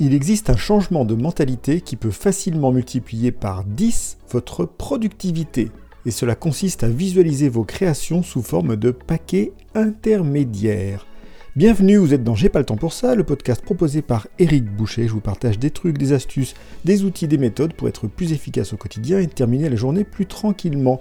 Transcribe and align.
il 0.00 0.14
existe 0.14 0.48
un 0.48 0.56
changement 0.56 1.04
de 1.04 1.14
mentalité 1.14 1.82
qui 1.82 1.94
peut 1.94 2.10
facilement 2.10 2.72
multiplier 2.72 3.32
par 3.32 3.64
10 3.64 4.16
votre 4.30 4.64
productivité. 4.64 5.70
Et 6.06 6.10
cela 6.10 6.34
consiste 6.34 6.82
à 6.82 6.88
visualiser 6.88 7.50
vos 7.50 7.64
créations 7.64 8.22
sous 8.22 8.40
forme 8.40 8.76
de 8.76 8.92
paquets 8.92 9.52
intermédiaires. 9.74 11.06
Bienvenue, 11.54 11.98
vous 11.98 12.14
êtes 12.14 12.24
dans 12.24 12.34
J'ai 12.34 12.48
pas 12.48 12.60
le 12.60 12.64
temps 12.64 12.78
pour 12.78 12.94
ça, 12.94 13.14
le 13.14 13.24
podcast 13.24 13.62
proposé 13.62 14.00
par 14.00 14.26
Eric 14.38 14.64
Boucher. 14.74 15.06
Je 15.06 15.12
vous 15.12 15.20
partage 15.20 15.58
des 15.58 15.70
trucs, 15.70 15.98
des 15.98 16.14
astuces, 16.14 16.54
des 16.86 17.04
outils, 17.04 17.28
des 17.28 17.36
méthodes 17.36 17.74
pour 17.74 17.88
être 17.88 18.06
plus 18.06 18.32
efficace 18.32 18.72
au 18.72 18.78
quotidien 18.78 19.18
et 19.18 19.26
terminer 19.26 19.68
la 19.68 19.76
journée 19.76 20.04
plus 20.04 20.24
tranquillement. 20.24 21.00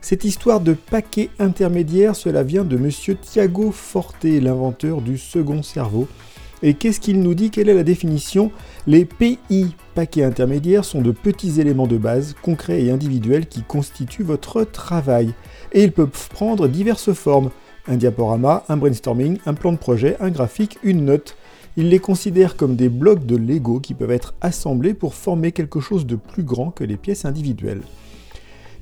Cette 0.00 0.24
histoire 0.24 0.60
de 0.60 0.72
paquets 0.72 1.28
intermédiaires, 1.38 2.16
cela 2.16 2.42
vient 2.42 2.64
de 2.64 2.76
monsieur 2.76 3.14
Thiago 3.14 3.70
Forte, 3.70 4.24
l'inventeur 4.24 5.02
du 5.02 5.18
second 5.18 5.62
cerveau, 5.62 6.08
et 6.62 6.74
qu'est-ce 6.74 7.00
qu'il 7.00 7.20
nous 7.20 7.34
dit 7.34 7.50
Quelle 7.50 7.68
est 7.68 7.74
la 7.74 7.82
définition 7.82 8.50
Les 8.86 9.04
PI, 9.04 9.74
paquets 9.94 10.24
intermédiaires, 10.24 10.84
sont 10.84 11.00
de 11.00 11.10
petits 11.10 11.60
éléments 11.60 11.86
de 11.86 11.96
base, 11.96 12.34
concrets 12.42 12.82
et 12.82 12.90
individuels 12.90 13.46
qui 13.46 13.62
constituent 13.62 14.24
votre 14.24 14.64
travail. 14.64 15.32
Et 15.72 15.82
ils 15.82 15.92
peuvent 15.92 16.28
prendre 16.28 16.68
diverses 16.68 17.12
formes. 17.12 17.50
Un 17.86 17.96
diaporama, 17.96 18.64
un 18.68 18.76
brainstorming, 18.76 19.38
un 19.46 19.54
plan 19.54 19.72
de 19.72 19.78
projet, 19.78 20.16
un 20.20 20.30
graphique, 20.30 20.78
une 20.82 21.06
note. 21.06 21.36
Il 21.76 21.88
les 21.88 21.98
considère 21.98 22.56
comme 22.56 22.76
des 22.76 22.90
blocs 22.90 23.24
de 23.24 23.36
Lego 23.36 23.80
qui 23.80 23.94
peuvent 23.94 24.10
être 24.10 24.34
assemblés 24.42 24.92
pour 24.92 25.14
former 25.14 25.52
quelque 25.52 25.80
chose 25.80 26.04
de 26.04 26.16
plus 26.16 26.42
grand 26.42 26.70
que 26.70 26.84
les 26.84 26.96
pièces 26.96 27.24
individuelles. 27.24 27.82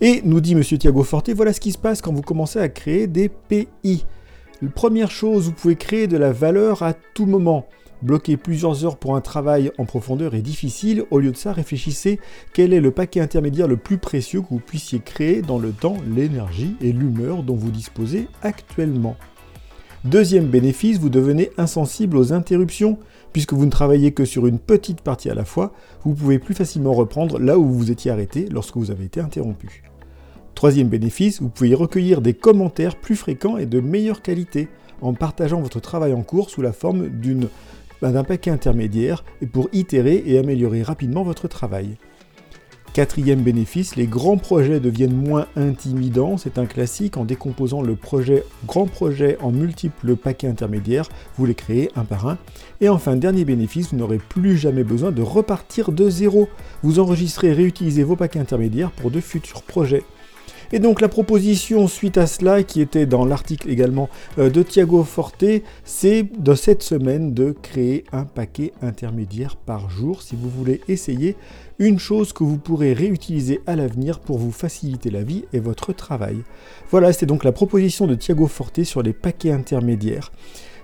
Et 0.00 0.22
nous 0.24 0.40
dit 0.40 0.52
M. 0.52 0.62
Thiago 0.62 1.02
Forte, 1.04 1.30
voilà 1.30 1.52
ce 1.52 1.60
qui 1.60 1.72
se 1.72 1.78
passe 1.78 2.00
quand 2.02 2.12
vous 2.12 2.22
commencez 2.22 2.58
à 2.58 2.68
créer 2.68 3.06
des 3.06 3.28
PI. 3.28 4.04
Première 4.66 5.10
chose, 5.10 5.46
vous 5.46 5.52
pouvez 5.52 5.76
créer 5.76 6.08
de 6.08 6.16
la 6.16 6.32
valeur 6.32 6.82
à 6.82 6.92
tout 6.92 7.26
moment. 7.26 7.66
Bloquer 8.02 8.36
plusieurs 8.36 8.84
heures 8.84 8.96
pour 8.96 9.14
un 9.14 9.20
travail 9.20 9.70
en 9.78 9.84
profondeur 9.84 10.34
est 10.34 10.42
difficile. 10.42 11.04
Au 11.10 11.20
lieu 11.20 11.30
de 11.30 11.36
ça, 11.36 11.52
réfléchissez 11.52 12.18
quel 12.52 12.72
est 12.72 12.80
le 12.80 12.90
paquet 12.90 13.20
intermédiaire 13.20 13.68
le 13.68 13.76
plus 13.76 13.98
précieux 13.98 14.40
que 14.40 14.48
vous 14.50 14.58
puissiez 14.58 14.98
créer 14.98 15.42
dans 15.42 15.58
le 15.58 15.70
temps, 15.70 15.96
l'énergie 16.14 16.76
et 16.80 16.92
l'humeur 16.92 17.44
dont 17.44 17.54
vous 17.54 17.70
disposez 17.70 18.26
actuellement? 18.42 19.16
Deuxième 20.04 20.46
bénéfice, 20.46 20.98
vous 20.98 21.08
devenez 21.08 21.50
insensible 21.56 22.16
aux 22.16 22.32
interruptions. 22.32 22.98
Puisque 23.32 23.52
vous 23.52 23.66
ne 23.66 23.70
travaillez 23.70 24.12
que 24.12 24.24
sur 24.24 24.46
une 24.46 24.58
petite 24.58 25.02
partie 25.02 25.30
à 25.30 25.34
la 25.34 25.44
fois, 25.44 25.72
vous 26.02 26.14
pouvez 26.14 26.38
plus 26.38 26.54
facilement 26.54 26.94
reprendre 26.94 27.38
là 27.38 27.58
où 27.58 27.64
vous 27.64 27.78
vous 27.78 27.90
étiez 27.90 28.10
arrêté 28.10 28.48
lorsque 28.50 28.76
vous 28.76 28.90
avez 28.90 29.04
été 29.04 29.20
interrompu. 29.20 29.82
Troisième 30.58 30.88
bénéfice, 30.88 31.40
vous 31.40 31.50
pouvez 31.50 31.72
recueillir 31.72 32.20
des 32.20 32.34
commentaires 32.34 32.96
plus 32.96 33.14
fréquents 33.14 33.58
et 33.58 33.66
de 33.66 33.78
meilleure 33.78 34.22
qualité 34.22 34.66
en 35.00 35.14
partageant 35.14 35.60
votre 35.60 35.78
travail 35.78 36.12
en 36.12 36.22
cours 36.22 36.50
sous 36.50 36.62
la 36.62 36.72
forme 36.72 37.08
bah, 38.02 38.10
d'un 38.10 38.24
paquet 38.24 38.50
intermédiaire 38.50 39.22
et 39.40 39.46
pour 39.46 39.68
itérer 39.72 40.20
et 40.26 40.36
améliorer 40.36 40.82
rapidement 40.82 41.22
votre 41.22 41.46
travail. 41.46 41.96
Quatrième 42.92 43.42
bénéfice, 43.42 43.94
les 43.94 44.08
grands 44.08 44.36
projets 44.36 44.80
deviennent 44.80 45.14
moins 45.14 45.46
intimidants. 45.54 46.38
C'est 46.38 46.58
un 46.58 46.66
classique 46.66 47.18
en 47.18 47.24
décomposant 47.24 47.80
le 47.80 47.94
projet 47.94 48.42
grand 48.66 48.86
projet 48.86 49.38
en 49.40 49.52
multiples 49.52 50.16
paquets 50.16 50.48
intermédiaires, 50.48 51.08
vous 51.36 51.46
les 51.46 51.54
créez 51.54 51.92
un 51.94 52.04
par 52.04 52.26
un. 52.26 52.36
Et 52.80 52.88
enfin, 52.88 53.14
dernier 53.14 53.44
bénéfice, 53.44 53.92
vous 53.92 53.96
n'aurez 53.96 54.18
plus 54.18 54.56
jamais 54.56 54.82
besoin 54.82 55.12
de 55.12 55.22
repartir 55.22 55.92
de 55.92 56.10
zéro. 56.10 56.48
Vous 56.82 56.98
enregistrez 56.98 57.50
et 57.50 57.52
réutilisez 57.52 58.02
vos 58.02 58.16
paquets 58.16 58.40
intermédiaires 58.40 58.90
pour 58.90 59.12
de 59.12 59.20
futurs 59.20 59.62
projets. 59.62 60.02
Et 60.70 60.80
donc 60.80 61.00
la 61.00 61.08
proposition 61.08 61.88
suite 61.88 62.18
à 62.18 62.26
cela, 62.26 62.62
qui 62.62 62.82
était 62.82 63.06
dans 63.06 63.24
l'article 63.24 63.70
également 63.70 64.10
euh, 64.38 64.50
de 64.50 64.62
Thiago 64.62 65.02
Forte, 65.02 65.44
c'est 65.82 66.24
de 66.38 66.54
cette 66.54 66.82
semaine 66.82 67.32
de 67.32 67.54
créer 67.62 68.04
un 68.12 68.24
paquet 68.24 68.72
intermédiaire 68.82 69.56
par 69.56 69.88
jour 69.88 70.20
si 70.20 70.36
vous 70.36 70.50
voulez 70.50 70.82
essayer 70.86 71.36
une 71.78 71.98
chose 71.98 72.34
que 72.34 72.44
vous 72.44 72.58
pourrez 72.58 72.92
réutiliser 72.92 73.60
à 73.66 73.76
l'avenir 73.76 74.20
pour 74.20 74.36
vous 74.36 74.52
faciliter 74.52 75.10
la 75.10 75.22
vie 75.22 75.44
et 75.54 75.60
votre 75.60 75.94
travail. 75.94 76.38
Voilà, 76.90 77.14
c'est 77.14 77.24
donc 77.26 77.44
la 77.44 77.52
proposition 77.52 78.06
de 78.06 78.14
Thiago 78.14 78.46
Forte 78.46 78.82
sur 78.82 79.02
les 79.02 79.14
paquets 79.14 79.52
intermédiaires. 79.52 80.32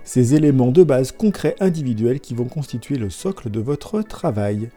Ces 0.03 0.33
éléments 0.35 0.71
de 0.71 0.83
base 0.83 1.11
concrets 1.11 1.55
individuels 1.59 2.19
qui 2.19 2.33
vont 2.33 2.45
constituer 2.45 2.95
le 2.95 3.09
socle 3.09 3.51
de 3.51 3.59
votre 3.59 4.01
travail. 4.01 4.69